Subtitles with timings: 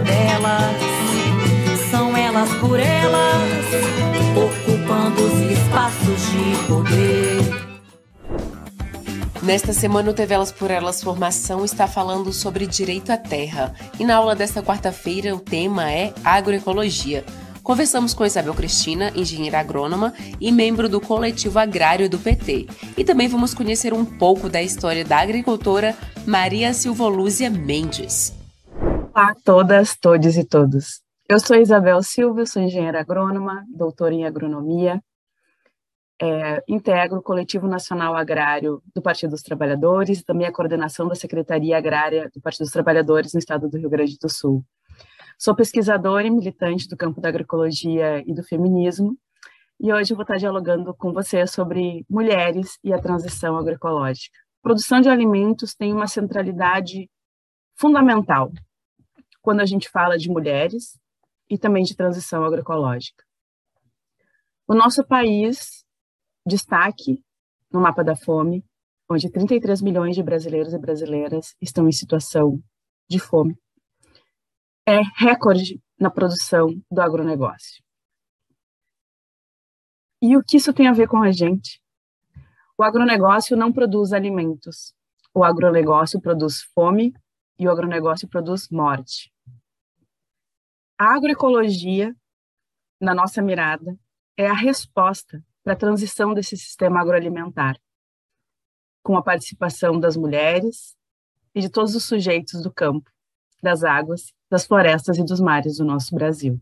[0.00, 0.90] Delas
[2.40, 3.66] elas por elas,
[4.36, 7.70] ocupando os espaços de poder.
[9.42, 13.74] Nesta semana, o TV Elas por Elas Formação está falando sobre direito à terra.
[13.98, 17.24] E na aula desta quarta-feira, o tema é agroecologia.
[17.62, 22.68] Conversamos com Isabel Cristina, engenheira agrônoma e membro do coletivo agrário do PT.
[22.96, 28.39] E também vamos conhecer um pouco da história da agricultora Maria Silvolúzia Mendes.
[29.12, 31.02] Olá a todas, todos e todos.
[31.28, 35.02] Eu sou Isabel Silva, sou engenheira agrônoma, doutora em agronomia,
[36.22, 41.16] é, integro o Coletivo Nacional Agrário do Partido dos Trabalhadores e também a coordenação da
[41.16, 44.64] Secretaria Agrária do Partido dos Trabalhadores no estado do Rio Grande do Sul.
[45.36, 49.18] Sou pesquisadora e militante do campo da agroecologia e do feminismo,
[49.80, 54.38] e hoje eu vou estar dialogando com você sobre mulheres e a transição agroecológica.
[54.62, 57.10] Produção de alimentos tem uma centralidade
[57.74, 58.52] fundamental
[59.42, 60.98] quando a gente fala de mulheres
[61.48, 63.24] e também de transição agroecológica.
[64.66, 65.84] O nosso país,
[66.46, 67.24] destaque
[67.70, 68.64] no mapa da fome,
[69.08, 72.62] onde 33 milhões de brasileiros e brasileiras estão em situação
[73.08, 73.58] de fome,
[74.86, 77.82] é recorde na produção do agronegócio.
[80.22, 81.80] E o que isso tem a ver com a gente?
[82.78, 84.94] O agronegócio não produz alimentos.
[85.34, 87.12] O agronegócio produz fome
[87.60, 89.30] e o agronegócio produz morte.
[90.98, 92.16] A agroecologia,
[92.98, 93.98] na nossa mirada,
[94.34, 97.78] é a resposta para a transição desse sistema agroalimentar,
[99.04, 100.96] com a participação das mulheres
[101.54, 103.10] e de todos os sujeitos do campo,
[103.62, 106.58] das águas, das florestas e dos mares do nosso Brasil.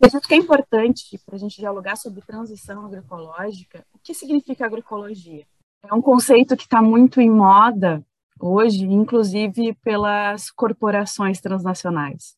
[0.00, 5.46] Acredito que é importante para a gente dialogar sobre transição agroecológica, o que significa agroecologia?
[5.88, 8.04] É um conceito que está muito em moda
[8.46, 12.36] hoje, inclusive pelas corporações transnacionais.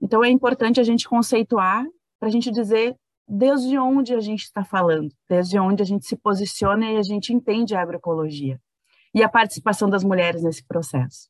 [0.00, 1.84] Então, é importante a gente conceituar
[2.18, 2.96] para a gente dizer
[3.28, 7.34] desde onde a gente está falando, desde onde a gente se posiciona e a gente
[7.34, 8.58] entende a agroecologia
[9.14, 11.28] e a participação das mulheres nesse processo.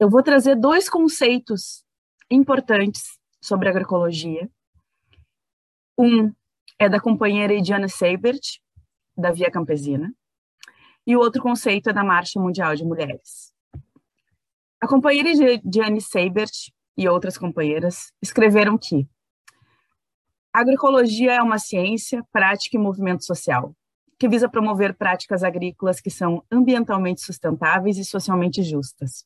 [0.00, 1.84] Eu vou trazer dois conceitos
[2.30, 4.48] importantes sobre agroecologia.
[5.98, 6.32] Um
[6.78, 8.60] é da companheira Ediana Seibert,
[9.14, 10.10] da Via Campesina,
[11.08, 13.50] e o outro conceito é da Marcha Mundial de Mulheres.
[14.78, 16.52] A companheira Ediane Seibert
[16.98, 19.08] e outras companheiras escreveram que
[20.52, 23.74] agroecologia é uma ciência, prática e movimento social
[24.18, 29.24] que visa promover práticas agrícolas que são ambientalmente sustentáveis e socialmente justas.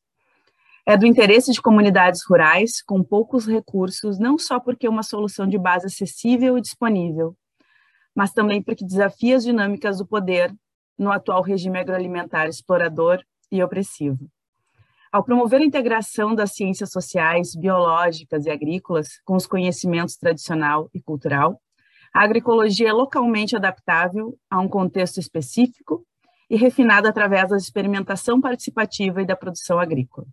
[0.86, 5.48] É do interesse de comunidades rurais com poucos recursos, não só porque é uma solução
[5.48, 7.34] de base acessível e disponível,
[8.14, 10.54] mas também porque desafia as dinâmicas do poder
[10.98, 14.28] no atual regime agroalimentar explorador e opressivo.
[15.12, 21.02] Ao promover a integração das ciências sociais, biológicas e agrícolas com os conhecimentos tradicional e
[21.02, 21.60] cultural,
[22.14, 26.06] a agroecologia é localmente adaptável a um contexto específico
[26.48, 30.26] e refinada através da experimentação participativa e da produção agrícola.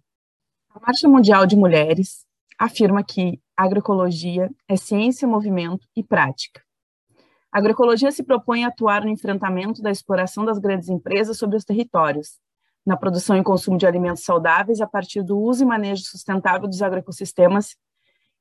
[0.74, 2.25] A Marcha Mundial de Mulheres
[2.57, 6.62] afirma que agroecologia é ciência, movimento e prática.
[7.51, 11.66] A agroecologia se propõe a atuar no enfrentamento da exploração das grandes empresas sobre os
[11.66, 12.40] territórios,
[12.86, 16.81] na produção e consumo de alimentos saudáveis a partir do uso e manejo sustentável dos
[16.81, 17.75] agroecossistemas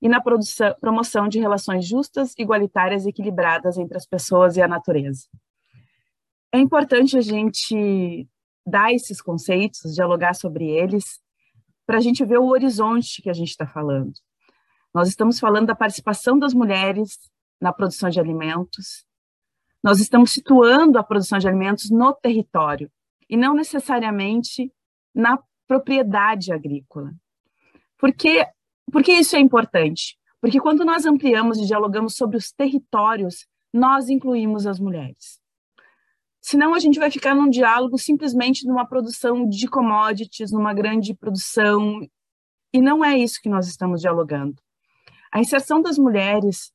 [0.00, 4.68] e na produção, promoção de relações justas, igualitárias e equilibradas entre as pessoas e a
[4.68, 5.24] natureza.
[6.52, 8.28] É importante a gente
[8.66, 11.20] dar esses conceitos, dialogar sobre eles,
[11.86, 14.12] para a gente ver o horizonte que a gente está falando.
[14.94, 17.18] Nós estamos falando da participação das mulheres
[17.60, 19.04] na produção de alimentos,
[19.82, 22.90] nós estamos situando a produção de alimentos no território,
[23.28, 24.72] e não necessariamente
[25.14, 27.12] na propriedade agrícola.
[27.98, 28.46] Por que,
[28.90, 30.18] por que isso é importante?
[30.40, 35.40] Porque quando nós ampliamos e dialogamos sobre os territórios, nós incluímos as mulheres.
[36.40, 42.00] Senão a gente vai ficar num diálogo simplesmente numa produção de commodities, numa grande produção,
[42.72, 44.56] e não é isso que nós estamos dialogando.
[45.30, 46.72] A inserção das mulheres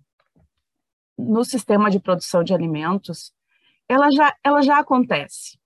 [1.17, 3.33] no sistema de produção de alimentos,
[3.87, 5.57] ela já, ela já acontece,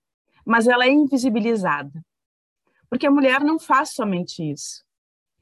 [0.44, 2.04] mas ela é invisibilizada.
[2.90, 4.84] Porque a mulher não faz somente isso.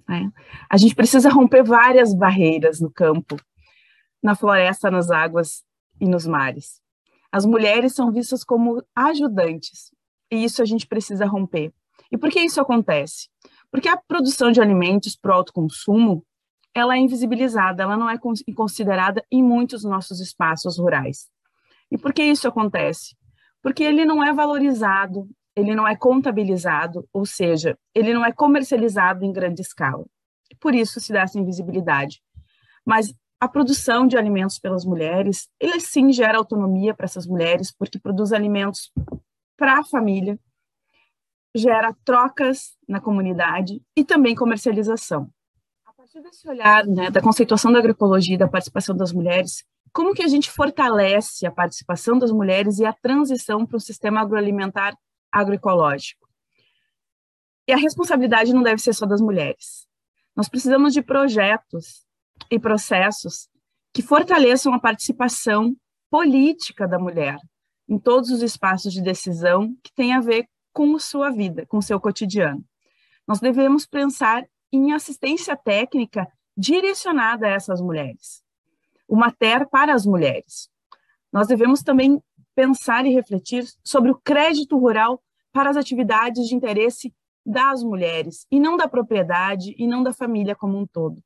[0.08, 0.30] Né?
[0.68, 3.36] A gente precisa romper várias barreiras no campo,
[4.22, 5.64] na floresta, nas águas
[6.00, 6.80] e nos mares.
[7.30, 9.92] As mulheres são vistas como ajudantes,
[10.30, 11.72] e isso a gente precisa romper.
[12.10, 13.28] E por que isso acontece?
[13.70, 16.24] Porque a produção de alimentos para o autoconsumo,
[16.76, 18.18] ela é invisibilizada, ela não é
[18.54, 21.26] considerada em muitos nossos espaços rurais.
[21.90, 23.16] E por que isso acontece?
[23.62, 25.26] Porque ele não é valorizado,
[25.56, 30.04] ele não é contabilizado, ou seja, ele não é comercializado em grande escala.
[30.60, 32.20] Por isso se dá essa invisibilidade.
[32.84, 37.98] Mas a produção de alimentos pelas mulheres, ele sim gera autonomia para essas mulheres, porque
[37.98, 38.92] produz alimentos
[39.56, 40.38] para a família,
[41.54, 45.30] gera trocas na comunidade e também comercialização.
[46.22, 50.28] Desse olhar né, da conceituação da agroecologia e da participação das mulheres, como que a
[50.28, 54.96] gente fortalece a participação das mulheres e a transição para um sistema agroalimentar
[55.30, 56.26] agroecológico.
[57.68, 59.86] E a responsabilidade não deve ser só das mulheres.
[60.34, 62.06] Nós precisamos de projetos
[62.50, 63.50] e processos
[63.92, 65.76] que fortaleçam a participação
[66.10, 67.38] política da mulher
[67.86, 72.00] em todos os espaços de decisão que têm a ver com sua vida, com seu
[72.00, 72.64] cotidiano.
[73.28, 76.26] Nós devemos pensar em assistência técnica
[76.56, 78.42] direcionada a essas mulheres,
[79.08, 80.68] uma TER para as mulheres.
[81.32, 82.22] Nós devemos também
[82.54, 85.22] pensar e refletir sobre o crédito rural
[85.52, 87.12] para as atividades de interesse
[87.44, 91.22] das mulheres, e não da propriedade, e não da família como um todo.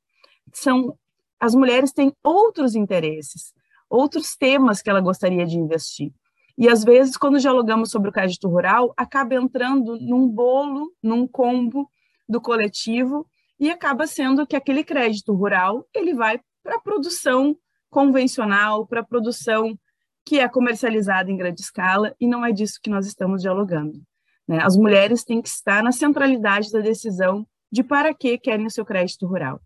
[0.53, 0.95] São
[1.39, 3.51] as mulheres têm outros interesses,
[3.89, 6.13] outros temas que ela gostaria de investir.
[6.55, 11.89] E às vezes, quando dialogamos sobre o crédito rural, acaba entrando num bolo, num combo
[12.31, 13.27] do coletivo,
[13.59, 17.55] e acaba sendo que aquele crédito rural ele vai para a produção
[17.89, 19.77] convencional, para a produção
[20.25, 24.01] que é comercializada em grande escala, e não é disso que nós estamos dialogando.
[24.47, 24.59] Né?
[24.63, 28.85] As mulheres têm que estar na centralidade da decisão de para que querem o seu
[28.85, 29.61] crédito rural.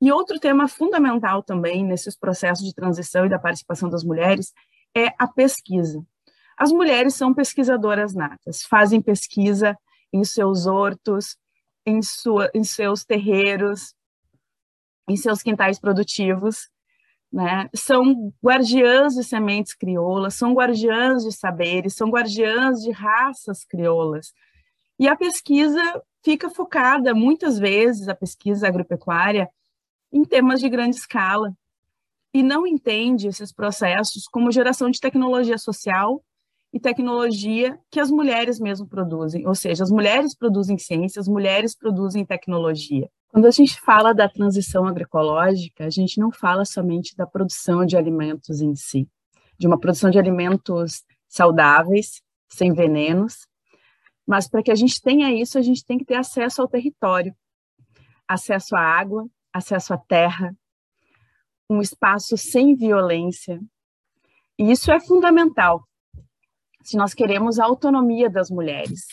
[0.00, 4.52] E outro tema fundamental também nesses processos de transição e da participação das mulheres
[4.96, 6.04] é a pesquisa.
[6.58, 9.78] As mulheres são pesquisadoras natas, fazem pesquisa
[10.12, 11.36] em seus hortos,
[11.86, 13.94] em, sua, em seus terreiros,
[15.08, 16.68] em seus quintais produtivos,
[17.32, 17.68] né?
[17.74, 24.32] São guardiãs de sementes crioulas, são guardiãs de saberes, são guardiãs de raças crioulas.
[24.98, 25.80] E a pesquisa
[26.22, 29.48] fica focada, muitas vezes, a pesquisa agropecuária,
[30.12, 31.52] em temas de grande escala,
[32.34, 36.22] e não entende esses processos como geração de tecnologia social
[36.72, 41.76] e tecnologia que as mulheres mesmo produzem, ou seja, as mulheres produzem ciência, as mulheres
[41.76, 43.10] produzem tecnologia.
[43.28, 47.96] Quando a gente fala da transição agroecológica, a gente não fala somente da produção de
[47.96, 49.06] alimentos em si,
[49.58, 53.46] de uma produção de alimentos saudáveis, sem venenos,
[54.26, 57.34] mas para que a gente tenha isso, a gente tem que ter acesso ao território,
[58.26, 60.56] acesso à água, acesso à terra,
[61.68, 63.60] um espaço sem violência.
[64.58, 65.86] E isso é fundamental
[66.82, 69.06] se nós queremos a autonomia das mulheres,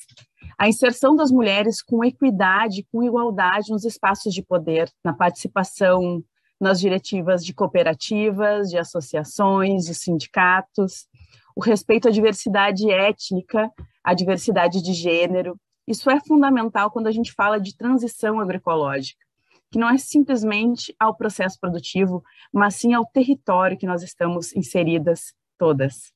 [0.58, 6.24] a inserção das mulheres com equidade, com igualdade nos espaços de poder, na participação
[6.60, 11.08] nas diretivas de cooperativas, de associações, de sindicatos,
[11.56, 13.72] o respeito à diversidade étnica,
[14.04, 15.58] à diversidade de gênero.
[15.88, 19.26] Isso é fundamental quando a gente fala de transição agroecológica,
[19.72, 22.22] que não é simplesmente ao processo produtivo,
[22.52, 26.12] mas sim ao território que nós estamos inseridas todas.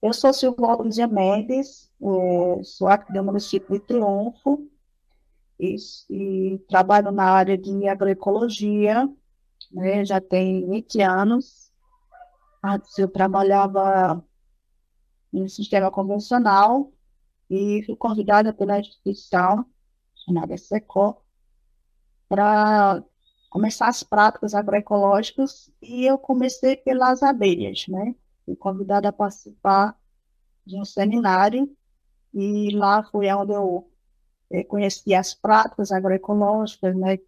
[0.00, 4.70] Eu sou Silvia Luzia Mendes, é, sou aqui do município de Triunfo
[5.58, 5.74] e,
[6.08, 9.08] e, trabalho na área de agroecologia,
[9.72, 11.72] né, já tem 20 anos.
[12.62, 14.24] Antes eu trabalhava
[15.32, 16.92] em sistema convencional
[17.50, 19.66] e fui convidada pela instituição
[20.14, 21.20] chamada SECO
[22.28, 23.02] para
[23.50, 28.14] começar as práticas agroecológicas e eu comecei pelas abelhas, né?
[28.48, 29.94] Fui convidada a participar
[30.64, 31.70] de um seminário
[32.32, 33.90] e lá foi onde eu
[34.50, 37.18] eh, conheci as práticas agroecológicas, né?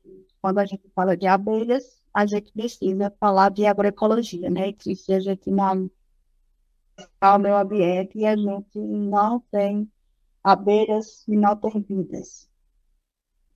[0.40, 4.72] Quando a gente fala de abelhas, a gente precisa falar de agroecologia, né?
[4.72, 5.90] Que se a gente não
[7.22, 9.90] o meio ambiente e a gente não tem
[10.42, 12.48] abelhas e não tem vidas.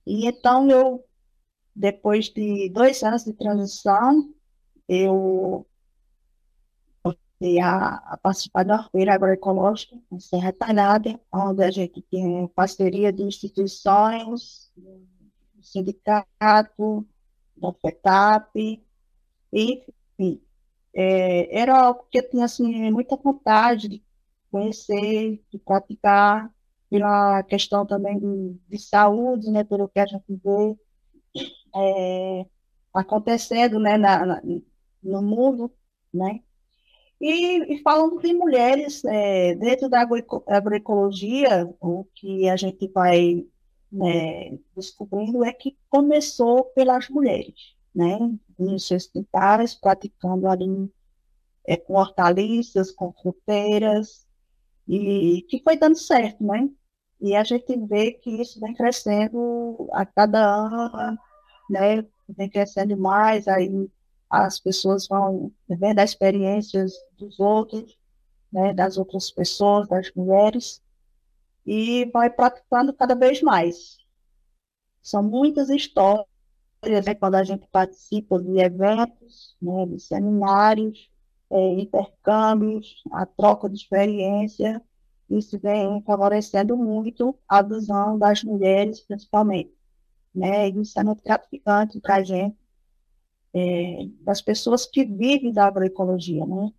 [0.05, 1.03] E então eu,
[1.75, 4.33] depois de dois anos de transição,
[4.87, 5.65] eu
[7.39, 13.11] comecei a, a participar da feira agroecológica em Serra Talhada, onde a gente tem parceria
[13.11, 14.71] de instituições,
[15.61, 17.05] sindicato,
[17.57, 18.83] da FETAP,
[19.51, 20.41] enfim.
[20.93, 24.03] É, era algo que eu tinha assim, muita vontade de
[24.51, 26.49] conhecer, de praticar,
[26.89, 30.77] pela questão também de, de saúde, né, pelo que a gente vê
[31.75, 32.45] é,
[32.93, 34.41] acontecendo né, na, na,
[35.03, 35.71] no mundo,
[36.13, 36.41] né?
[37.19, 40.05] E, e falando de mulheres, é, dentro da
[40.47, 43.45] agroecologia, o que a gente vai
[43.91, 48.17] né, descobrindo é que começou pelas mulheres, né?
[48.59, 50.91] Nos seus quintais, praticando ali
[51.65, 54.25] é, com hortaliças, com fruteiras,
[54.87, 56.69] e que foi dando certo, né?
[57.21, 61.17] E a gente vê que isso vem crescendo a cada ano,
[61.69, 62.05] né?
[62.27, 63.69] Vem crescendo mais, aí
[64.29, 67.97] as pessoas vão vendo as experiências dos outros,
[68.51, 68.73] né?
[68.73, 70.81] Das outras pessoas, das mulheres,
[71.65, 73.97] e vai praticando cada vez mais.
[75.01, 76.25] São muitas histórias,
[76.83, 77.15] né?
[77.15, 79.85] Quando a gente participa de eventos, né?
[79.85, 81.09] De seminários,
[81.49, 84.81] é, intercâmbios, a troca de experiência,
[85.29, 89.73] isso vem favorecendo muito a visão das mulheres, principalmente.
[90.33, 90.69] Né?
[90.69, 92.57] Isso é muito gratificante para a gente,
[93.55, 96.45] é, das pessoas que vivem da agroecologia.
[96.45, 96.73] Né?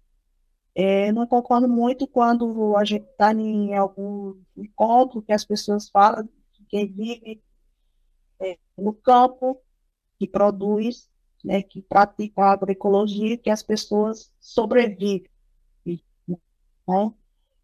[0.74, 6.28] É, não concordo muito quando a gente está em algum encontro que as pessoas falam
[6.52, 7.42] que quem vive
[8.38, 9.58] é, no campo,
[10.18, 11.08] que produz,
[11.42, 15.30] né, que pratica a agroecologia, que as pessoas sobrevivem.
[15.86, 17.12] Né?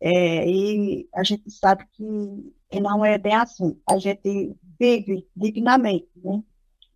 [0.00, 3.78] É, e a gente sabe que não é bem assim.
[3.88, 6.42] A gente vive dignamente, né?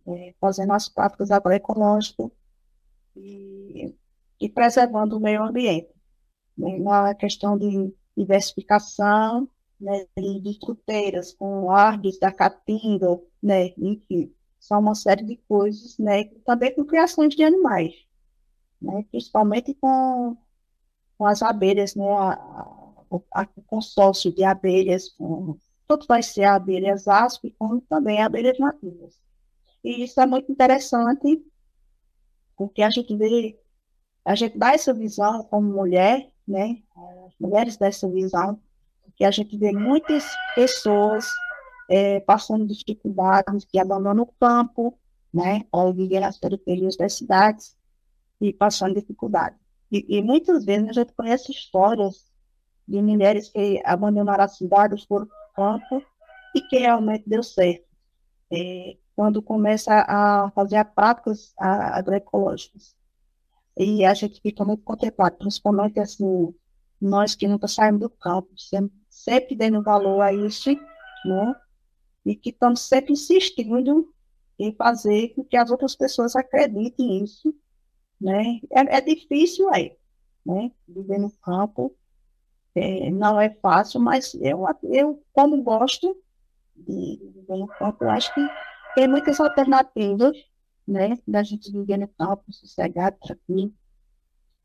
[0.07, 2.29] É, fazendo as práticas agroecológicas
[3.15, 3.93] e,
[4.39, 5.89] e preservando o meio ambiente.
[6.57, 6.79] Né?
[6.79, 9.49] Na questão de diversificação,
[9.79, 16.25] né, de fruteiras, com árvores da caatinga, né, enfim, são uma série de coisas, né,
[16.45, 17.93] também com criações de animais,
[18.81, 20.35] né, principalmente com,
[21.17, 22.03] com as abelhas, né,
[23.09, 23.21] o,
[23.67, 25.15] consórcio de abelhas,
[25.87, 29.26] tanto vai ser abelhas asp, como também abelhas nativas.
[29.87, 31.41] E isso é muito interessante,
[32.57, 33.57] porque a gente vê,
[34.25, 36.83] a gente dá essa visão como mulher, né?
[37.25, 38.59] As mulheres dessa visão,
[39.15, 41.25] que a gente vê muitas pessoas
[41.89, 44.99] é, passando dificuldades, que abandonam o campo,
[45.33, 45.65] né?
[45.71, 47.77] Ou vivem nas periferias das cidades
[48.41, 49.55] e passando dificuldade.
[49.89, 52.29] E, e muitas vezes a gente conhece histórias
[52.85, 56.05] de mulheres que abandonaram a cidade, foram para o campo
[56.53, 57.87] e que realmente deu certo.
[58.51, 62.95] É, quando começa a fazer as práticas agroecológicas.
[63.75, 66.53] E a gente fica muito contemplado, principalmente assim,
[67.01, 70.69] nós que nunca saímos do campo, sempre, sempre dando valor a isso,
[71.25, 71.55] né?
[72.23, 74.13] E que estamos sempre insistindo
[74.59, 77.51] em fazer com que as outras pessoas acreditem nisso,
[78.21, 78.59] né?
[78.71, 79.97] É, é difícil aí,
[80.45, 80.71] né?
[80.87, 81.95] Viver no campo,
[82.75, 86.15] é, não é fácil, mas eu, eu como gosto
[86.75, 88.41] de viver no campo, acho que
[88.97, 90.35] tem muitas alternativas,
[90.87, 93.71] né, da gente viver no campo, sossegado, tranquilo.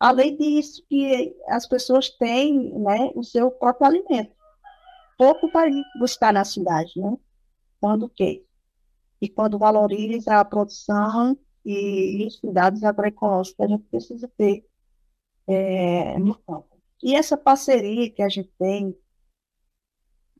[0.00, 4.34] Além disso, que as pessoas têm, né, o seu próprio alimento.
[5.18, 5.70] Pouco para
[6.00, 7.14] buscar na cidade, né?
[7.78, 8.46] Quando que?
[9.20, 14.64] E quando valoriza a produção e os cuidados agroecológicos que a gente precisa ter
[15.46, 16.80] é, no campo.
[17.02, 18.96] E essa parceria que a gente tem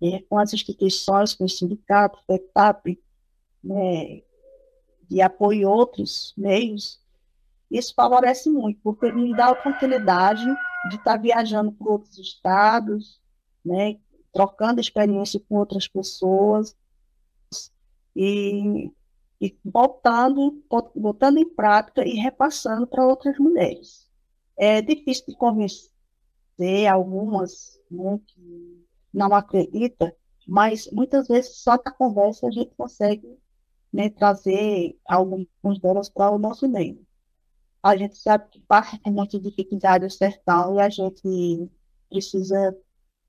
[0.03, 2.99] é, com as instituições, com o sindicato, o FETAP,
[3.63, 4.23] né,
[5.09, 7.01] de apoio a outros meios,
[7.71, 10.45] isso favorece muito, porque me dá a oportunidade
[10.91, 13.21] de estar viajando por outros estados,
[13.65, 13.99] né,
[14.33, 16.77] trocando experiência com outras pessoas
[18.15, 18.91] e,
[19.41, 24.11] e botando em prática e repassando para outras mulheres.
[24.57, 30.13] É difícil de convencer algumas né, que não acreditam,
[30.47, 33.39] mas muitas vezes só com a conversa a gente consegue
[33.93, 37.05] né, trazer algumas delas para o nosso meio.
[37.83, 41.71] A gente sabe que parte tem muita dificuldade sertão e a gente
[42.09, 42.77] precisa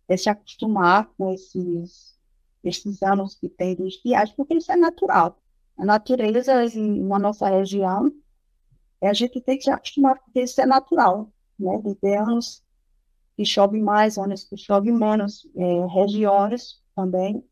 [0.08, 2.18] é, se acostumar com esses,
[2.64, 5.40] esses anos que tem de estiagem, porque isso é natural.
[5.78, 8.12] A natureza na nossa região,
[9.02, 11.78] a gente tem que se acostumar, porque isso é natural, né?
[11.80, 12.64] De ter anos
[13.36, 17.44] que chove mais, zonas que chove menos, é, regiões também.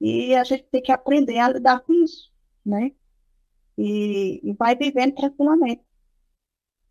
[0.00, 2.30] E a gente tem que aprender a lidar com isso,
[2.66, 2.90] né?
[3.78, 5.82] E, e vai vivendo tranquilamente.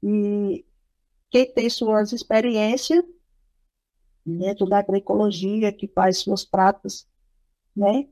[0.01, 0.65] E
[1.29, 3.03] quem tem suas experiências
[4.25, 7.07] dentro da agroecologia, que faz suas práticas,
[7.75, 8.07] né?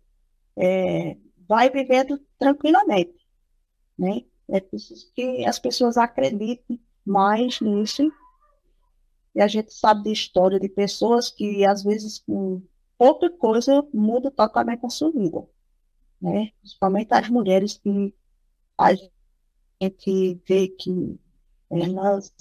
[0.55, 1.17] É,
[1.48, 3.25] vai vivendo tranquilamente,
[3.98, 4.25] né?
[4.50, 8.12] É preciso que as pessoas acreditem mais nisso.
[9.34, 12.62] E a gente sabe de história de pessoas que, às vezes, com
[12.98, 15.48] pouca coisa, muda totalmente a sua vida.
[16.24, 16.51] Né?
[16.62, 18.15] Principalmente as mulheres que
[18.77, 18.94] a
[19.82, 21.20] gente vê que
[21.70, 22.34] elas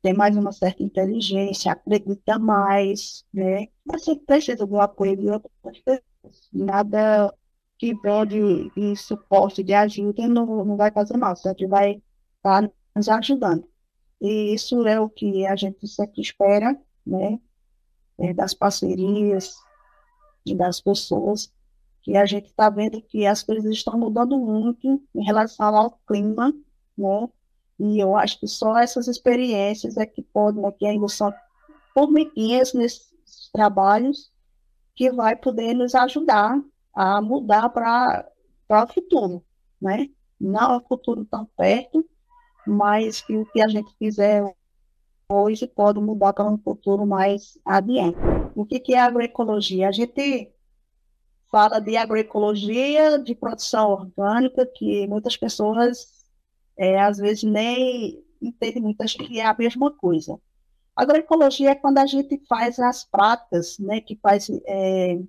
[0.00, 3.68] têm mais uma certa inteligência, acreditam mais, né?
[3.84, 6.02] Mas sempre precisa algum apoio de outras pessoas.
[6.50, 7.34] Nada
[7.78, 12.02] que vem de, de suporte, de ajuda, não, não vai fazer mal, sempre vai
[12.36, 13.68] estar tá nos ajudando.
[14.22, 17.38] E isso é o que a gente sempre espera, né?
[18.18, 19.54] É, das parcerias
[20.46, 21.52] e das pessoas,
[22.02, 26.52] que a gente está vendo que as coisas estão mudando muito em relação ao clima,
[26.98, 27.28] né?
[27.78, 31.32] E eu acho que só essas experiências é que podem, que ainda são
[31.94, 34.30] formiguinhas nesses trabalhos,
[34.94, 36.60] que vai poder nos ajudar
[36.94, 38.28] a mudar para
[38.70, 39.44] o futuro,
[39.80, 40.08] né?
[40.40, 42.04] Não é um futuro tão perto,
[42.66, 44.44] mas que o que a gente fizer
[45.28, 48.18] hoje pode mudar para um futuro mais adiante.
[48.54, 49.88] O que, que é agroecologia?
[49.88, 50.51] A gente
[51.52, 56.24] fala de agroecologia, de produção orgânica, que muitas pessoas
[56.78, 60.40] é, às vezes nem entendem muito, acham que é a mesma coisa.
[60.96, 65.20] Agroecologia é quando a gente faz as práticas, né, que faz é,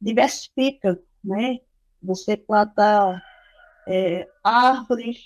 [0.00, 1.60] diversifica, né?
[2.02, 3.22] Você planta
[3.86, 5.18] é, árvores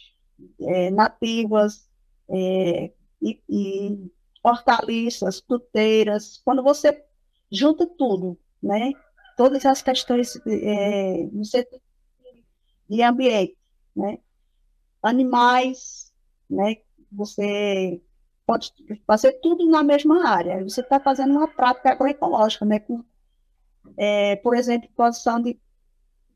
[0.61, 1.88] é, nativas
[2.29, 4.11] é, e, e,
[4.42, 6.40] hortaliças, fruteiras.
[6.44, 7.05] Quando você
[7.50, 8.92] junta tudo, né?
[9.37, 11.29] Todas as questões é,
[12.88, 13.57] de ambiente,
[13.97, 14.18] né?
[15.03, 16.12] Animais,
[16.49, 16.77] né?
[17.11, 18.01] Você
[18.47, 18.73] pode
[19.07, 20.62] fazer tudo na mesma área.
[20.62, 22.79] Você está fazendo uma prática agroecológica, né?
[22.81, 23.05] Com
[23.97, 25.59] é, por exemplo, produção de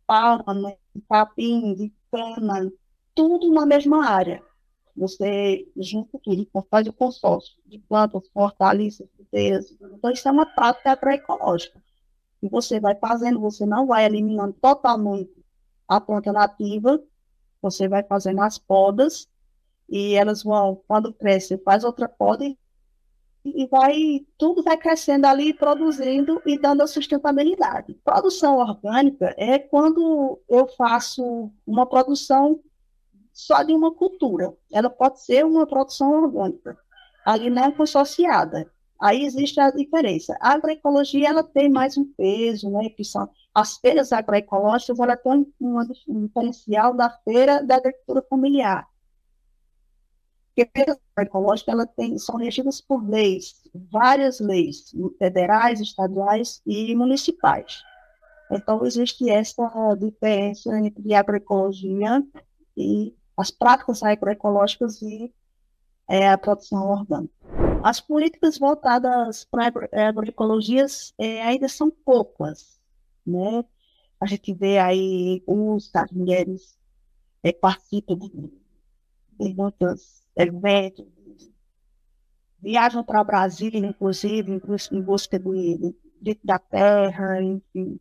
[0.06, 2.70] palma, né, de capim, de cana,
[3.14, 4.42] tudo na mesma área.
[4.96, 9.70] Você junta tudo, faz o consórcio de plantas, hortaliças, fruteiras.
[9.70, 11.82] Então, isso é uma prática agroecológica.
[12.48, 15.44] Você vai fazendo, você não vai eliminando totalmente
[15.88, 17.00] a planta nativa,
[17.62, 19.28] você vai fazendo as podas,
[19.88, 22.44] e elas vão, quando cresce, faz outra poda
[23.54, 27.94] e vai tudo vai crescendo ali, produzindo e dando a sustentabilidade.
[28.04, 32.60] Produção orgânica é quando eu faço uma produção
[33.32, 34.52] só de uma cultura.
[34.72, 36.76] Ela pode ser uma produção orgânica,
[37.24, 38.70] ali não é consorciada.
[39.00, 40.36] Aí existe a diferença.
[40.40, 45.46] A agroecologia ela tem mais um peso, né, que são as feiras agroecológicas, ela tem
[45.60, 48.86] um, um diferencial da feira da agricultura familiar
[50.56, 50.70] porque
[51.16, 57.82] a ecológica ela tem, são regidas por leis, várias leis, federais, estaduais e municipais.
[58.50, 59.68] Então, existe essa
[60.00, 62.24] diferença entre agroecologia
[62.74, 65.30] e as práticas agroecológicas e
[66.08, 67.34] é, a produção orgânica.
[67.82, 70.86] As políticas voltadas para a agroecologia
[71.18, 72.80] é, ainda são poucas,
[73.24, 73.64] né?
[74.20, 76.78] A gente vê aí os as mulheres
[77.42, 78.30] é, participam de,
[79.38, 81.06] de muitas eventos,
[82.60, 84.60] viajam para Brasília, inclusive,
[84.90, 88.00] em busca de, de, da terra, enfim,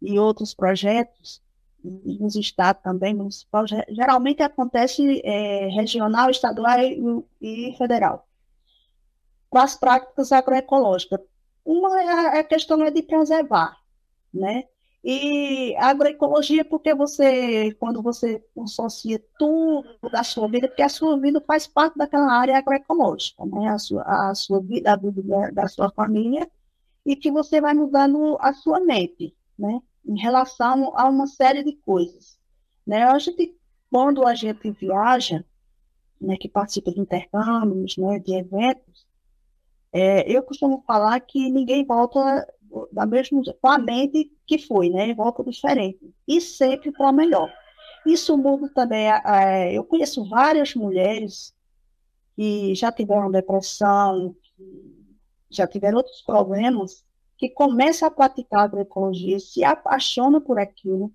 [0.00, 1.42] e outros projetos,
[1.82, 8.25] nos estados também, municipal, geralmente acontece é, regional, estadual e, e, federal.
[9.56, 11.20] As práticas agroecológicas.
[11.64, 13.76] Uma é a questão é de preservar,
[14.32, 14.64] né?
[15.08, 21.40] E agroecologia, porque você, quando você associa tudo da sua vida, porque a sua vida
[21.46, 23.68] faz parte daquela área agroecológica, né?
[23.68, 26.50] a, sua, a sua vida, a vida da, da sua família,
[27.04, 29.80] e que você vai mudando a sua mente, né?
[30.04, 32.36] em relação a uma série de coisas.
[32.84, 33.04] Né?
[33.04, 33.56] A gente,
[33.88, 35.44] quando a gente viaja,
[36.20, 39.05] né, que participa de intercâmbios, né, de eventos,
[39.98, 42.46] é, eu costumo falar que ninguém volta
[42.92, 45.14] da mesma, com a mente que foi, né?
[45.14, 46.14] Volta diferente.
[46.28, 47.50] E sempre para melhor.
[48.04, 49.08] Isso muda também.
[49.10, 51.54] É, eu conheço várias mulheres
[52.36, 54.36] que já tiveram depressão,
[55.48, 57.02] já tiveram outros problemas,
[57.38, 61.10] que começam a praticar agroecologia, se apaixonam por aquilo,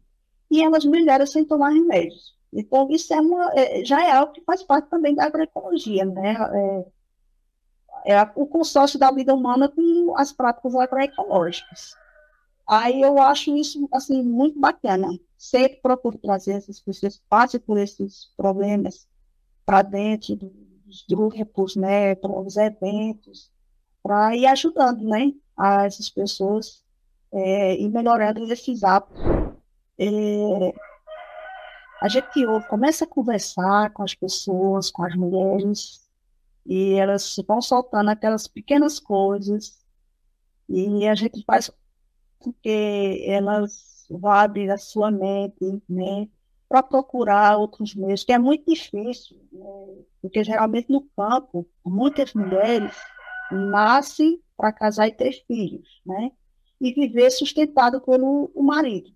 [0.49, 2.35] e elas melhoram sem tomar remédios.
[2.51, 6.33] Então, isso é uma, é, já é algo que faz parte também da agroecologia, né?
[6.33, 6.85] É,
[8.05, 11.95] é o consórcio da vida humana com as práticas agroecológicas.
[12.67, 15.07] Aí eu acho isso assim muito bacana.
[15.37, 19.07] Sempre procuro trazer essas pessoas que por esses problemas
[19.65, 23.51] para dentro dos grupos, né, para os eventos,
[24.03, 26.83] para ir ajudando, né, a essas pessoas
[27.31, 29.21] é, e melhorando esses hábitos.
[29.97, 30.73] É,
[32.01, 36.01] a gente ouve, começa a conversar com as pessoas, com as mulheres,
[36.65, 39.83] e elas vão soltando aquelas pequenas coisas,
[40.69, 41.71] e a gente faz
[42.39, 46.27] com que elas abrir a sua mente, né,
[46.67, 52.95] para procurar outros meios, que é muito difícil, né, porque geralmente no campo, muitas mulheres
[53.51, 56.31] nascem para casar e ter filhos, né,
[56.79, 59.11] e viver sustentado pelo o marido.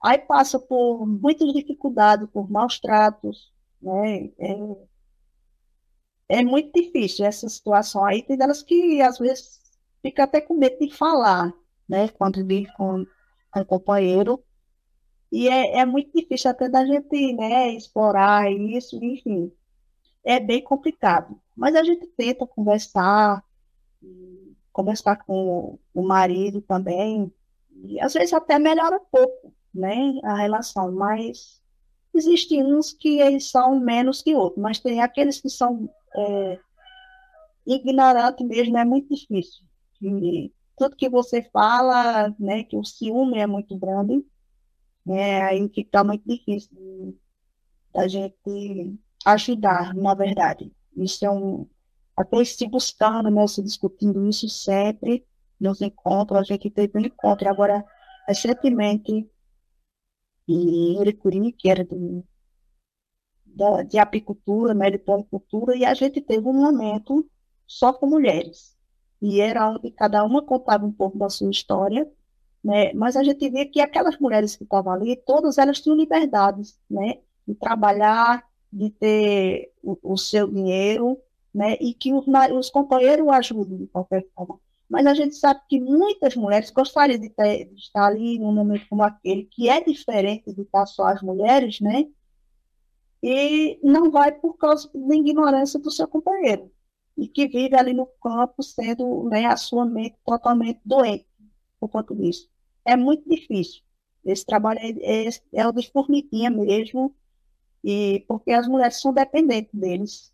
[0.00, 4.30] Aí passa por muitas dificuldades, por maus tratos, né?
[4.38, 4.76] É,
[6.28, 8.22] é muito difícil essa situação aí.
[8.22, 9.60] Tem delas que às vezes
[10.02, 11.52] fica até com medo de falar,
[11.88, 12.08] né?
[12.08, 13.06] Quando vive com,
[13.50, 14.42] com o companheiro.
[15.30, 19.52] E é, é muito difícil até da gente, né, explorar isso, enfim.
[20.24, 21.38] É bem complicado.
[21.54, 23.44] Mas a gente tenta conversar,
[24.72, 27.30] conversar com o marido também,
[27.84, 31.60] e às vezes até melhora um pouco, né, a relação, mas
[32.14, 36.58] existem uns que eles são menos que outros, mas tem aqueles que são é,
[37.66, 39.64] ignorantes mesmo, é muito difícil.
[40.00, 44.24] E tudo que você fala, né, que o ciúme é muito grande,
[45.04, 47.18] né, aí fica muito difícil
[47.92, 50.72] da gente ajudar, na verdade.
[50.96, 51.66] Isso é um.
[52.16, 55.24] Até se buscando, né, se discutindo isso sempre
[55.60, 57.48] nos encontros, a gente teve um encontro.
[57.48, 57.84] Agora,
[58.26, 59.28] recentemente,
[60.48, 62.24] em Uricuri, que era de,
[63.58, 67.28] da, de apicultura, meliponicultura, e a gente teve um momento
[67.66, 68.76] só com mulheres.
[69.20, 72.08] E era onde cada uma contava um pouco da sua história,
[72.62, 72.92] né?
[72.94, 77.18] mas a gente via que aquelas mulheres que estavam ali, todas elas tinham liberdades, né?
[77.46, 81.18] de trabalhar, de ter o, o seu dinheiro,
[81.52, 81.76] né?
[81.80, 82.24] e que os,
[82.56, 84.60] os companheiros ajudem de qualquer forma.
[84.88, 88.86] Mas a gente sabe que muitas mulheres gostariam de, ter, de estar ali num momento
[88.88, 92.06] como aquele, que é diferente de estar só as mulheres, né?
[93.22, 96.70] E não vai por causa da ignorância do seu companheiro.
[97.16, 101.26] E que vive ali no campo sendo né, a sua mente totalmente doente
[101.80, 102.48] por conta disso.
[102.84, 103.82] É muito difícil.
[104.24, 107.14] Esse trabalho é, é, é o de formiguinha mesmo,
[107.82, 110.32] e porque as mulheres são dependentes deles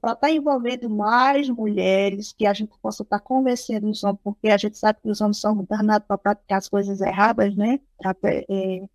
[0.00, 4.20] para estar tá envolvendo mais mulheres, que a gente possa estar tá convencendo os homens,
[4.22, 7.80] porque a gente sabe que os homens são danados para praticar as coisas erradas, né?
[8.48, 8.88] É,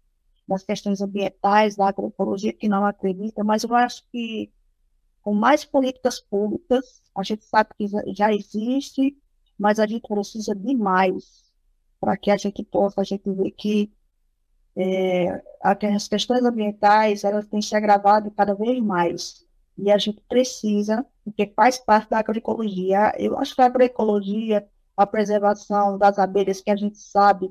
[0.47, 4.51] das questões ambientais, da agroecologia, que não acredita, mas eu acho que
[5.21, 9.17] com mais políticas públicas, a gente sabe que já existe,
[9.57, 11.43] mas a gente precisa de mais
[11.99, 13.91] para que a gente possa, a gente ver que
[14.75, 19.45] é, as questões ambientais elas têm se agravado cada vez mais
[19.77, 23.13] e a gente precisa, porque faz parte da agroecologia.
[23.17, 27.49] Eu acho que a agroecologia, a preservação das abelhas, que a gente sabe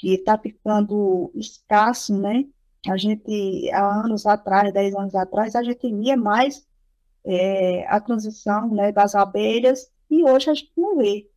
[0.00, 2.46] que está ficando escasso, né?
[2.88, 6.66] A gente, há anos atrás, 10 anos atrás, a gente via mais
[7.24, 11.28] é, a transição né, das abelhas e hoje a gente não vê.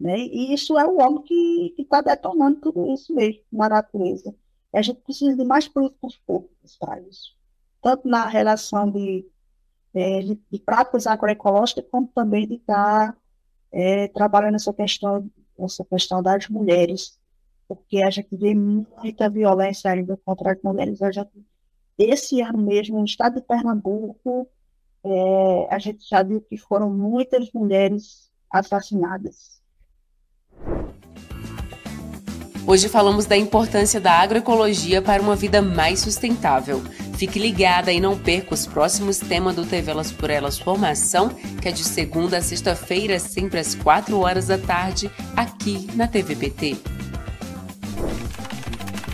[0.00, 0.18] Né?
[0.18, 4.34] E isso é o homem que está detonando tudo isso mesmo na natureza.
[4.72, 7.34] E a gente precisa de mais políticas públicas para isso
[7.84, 9.28] tanto na relação de,
[9.92, 13.14] é, de, de práticas agroecológicas, como também de estar
[13.70, 17.20] é, trabalhando essa questão, essa questão das mulheres,
[17.74, 20.98] porque a gente vê muita violência ainda contra as mulheres.
[20.98, 21.30] Gente,
[21.98, 24.48] esse ano mesmo, no estado de Pernambuco,
[25.04, 29.62] é, a gente já viu que foram muitas mulheres assassinadas.
[32.66, 36.80] Hoje falamos da importância da agroecologia para uma vida mais sustentável.
[37.18, 41.28] Fique ligada e não perca os próximos temas do TV Elas por Elas Formação,
[41.60, 47.03] que é de segunda a sexta-feira, sempre às 4 horas da tarde, aqui na TVPT.